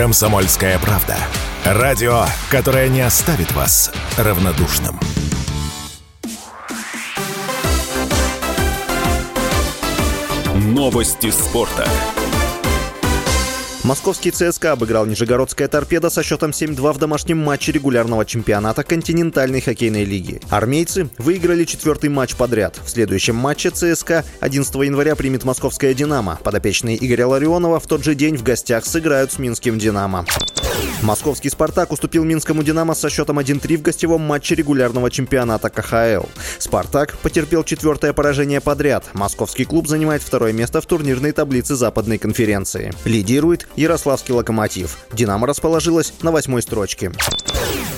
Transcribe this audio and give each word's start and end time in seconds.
«Комсомольская 0.00 0.78
правда». 0.78 1.14
Радио, 1.62 2.24
которое 2.50 2.88
не 2.88 3.02
оставит 3.02 3.52
вас 3.52 3.92
равнодушным. 4.16 4.98
Новости 10.54 11.30
спорта. 11.30 11.86
Московский 13.82 14.30
ЦСКА 14.30 14.72
обыграл 14.72 15.06
Нижегородская 15.06 15.66
торпеда 15.66 16.10
со 16.10 16.22
счетом 16.22 16.50
7-2 16.50 16.92
в 16.92 16.98
домашнем 16.98 17.38
матче 17.38 17.72
регулярного 17.72 18.26
чемпионата 18.26 18.82
континентальной 18.82 19.62
хоккейной 19.62 20.04
лиги. 20.04 20.40
Армейцы 20.50 21.08
выиграли 21.16 21.64
четвертый 21.64 22.10
матч 22.10 22.36
подряд. 22.36 22.78
В 22.84 22.90
следующем 22.90 23.36
матче 23.36 23.70
ЦСКА 23.70 24.24
11 24.40 24.74
января 24.74 25.16
примет 25.16 25.44
московское 25.44 25.94
«Динамо». 25.94 26.38
Подопечные 26.44 27.02
Игоря 27.02 27.26
Ларионова 27.26 27.80
в 27.80 27.86
тот 27.86 28.04
же 28.04 28.14
день 28.14 28.36
в 28.36 28.42
гостях 28.42 28.84
сыграют 28.84 29.32
с 29.32 29.38
минским 29.38 29.78
«Динамо». 29.78 30.26
Московский 31.02 31.48
«Спартак» 31.48 31.92
уступил 31.92 32.24
Минскому 32.24 32.62
«Динамо» 32.62 32.94
со 32.94 33.08
счетом 33.08 33.38
1-3 33.38 33.78
в 33.78 33.82
гостевом 33.82 34.20
матче 34.20 34.54
регулярного 34.54 35.10
чемпионата 35.10 35.70
КХЛ. 35.70 36.26
«Спартак» 36.58 37.16
потерпел 37.18 37.64
четвертое 37.64 38.12
поражение 38.12 38.60
подряд. 38.60 39.04
Московский 39.14 39.64
клуб 39.64 39.88
занимает 39.88 40.22
второе 40.22 40.52
место 40.52 40.80
в 40.80 40.86
турнирной 40.86 41.32
таблице 41.32 41.74
Западной 41.74 42.18
конференции. 42.18 42.92
Лидирует 43.04 43.68
Ярославский 43.76 44.34
«Локомотив». 44.34 44.98
«Динамо» 45.12 45.46
расположилась 45.46 46.12
на 46.22 46.30
восьмой 46.32 46.62
строчке. 46.62 47.12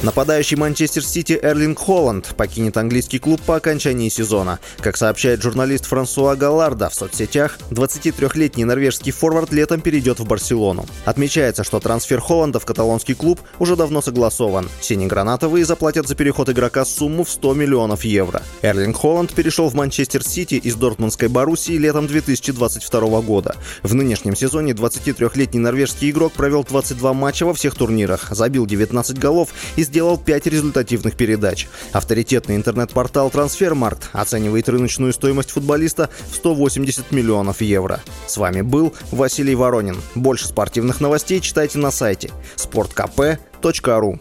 Нападающий 0.03 0.57
Манчестер 0.57 1.05
Сити 1.05 1.39
Эрлинг 1.41 1.79
Холланд 1.79 2.35
покинет 2.37 2.77
английский 2.77 3.21
клуб 3.21 3.41
по 3.41 3.55
окончании 3.55 4.09
сезона. 4.09 4.59
Как 4.80 4.97
сообщает 4.97 5.41
журналист 5.41 5.87
Франсуа 5.87 6.35
Галларда 6.35 6.89
в 6.89 6.95
соцсетях, 6.95 7.57
23-летний 7.71 8.65
норвежский 8.65 9.13
форвард 9.13 9.53
летом 9.53 9.80
перейдет 9.80 10.19
в 10.19 10.27
Барселону. 10.27 10.87
Отмечается, 11.05 11.63
что 11.63 11.79
трансфер 11.79 12.21
Холланда 12.21 12.59
в 12.59 12.65
каталонский 12.73 13.15
клуб 13.15 13.39
уже 13.59 13.77
давно 13.77 14.01
согласован. 14.01 14.66
Синегранатовые 14.80 15.66
заплатят 15.66 16.09
за 16.09 16.15
переход 16.15 16.49
игрока 16.49 16.87
сумму 16.87 17.23
в 17.23 17.30
100 17.30 17.52
миллионов 17.52 18.02
евро. 18.05 18.43
Эрлинг 18.63 18.96
Холланд 18.96 19.35
перешел 19.35 19.69
в 19.69 19.74
Манчестер 19.74 20.24
Сити 20.24 20.55
из 20.55 20.74
Дортмундской 20.77 21.29
Боруссии 21.29 21.73
летом 21.73 22.07
2022 22.07 23.21
года. 23.21 23.57
В 23.83 23.95
нынешнем 23.95 24.35
сезоне 24.35 24.73
23-летний 24.73 25.61
норвежский 25.61 26.11
игрок 26.11 26.33
провел 26.33 26.65
22 26.65 27.13
матча 27.13 27.45
во 27.45 27.52
всех 27.52 27.74
турнирах, 27.74 28.29
забил 28.30 28.65
19 28.65 29.18
голов 29.18 29.51
и 29.77 29.83
сделал 29.83 30.16
5 30.16 30.46
результативных 30.46 31.15
передач. 31.15 31.68
Авторитетный 31.93 32.57
интернет-портал 32.57 33.29
Трансфермаркт 33.29 34.09
оценивает 34.15 34.71
рыночную 34.71 35.13
стоимость 35.13 35.51
футболиста 35.51 36.09
в 36.30 36.37
180 36.37 37.13
миллионов 37.13 37.61
евро. 37.61 38.01
С 38.27 38.39
вами 38.39 38.63
был 38.63 38.95
Василий 39.11 39.55
Воронин. 39.55 40.01
Больше 40.15 40.49
спортивных 40.49 41.02
новостей 41.02 41.41
читайте 41.41 41.77
на 41.77 41.91
сайте 41.91 42.30
sportkp.ru 42.63 44.21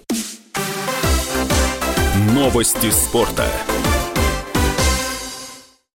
Новости 2.34 2.92
спорта. 2.92 3.46